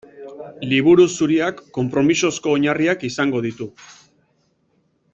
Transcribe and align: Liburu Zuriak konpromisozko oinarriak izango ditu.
Liburu 0.71 1.05
Zuriak 1.17 1.61
konpromisozko 1.79 2.55
oinarriak 2.57 3.07
izango 3.13 3.43
ditu. 3.49 3.71